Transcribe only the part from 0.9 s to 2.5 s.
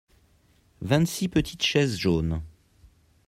six petites chaises jaunes.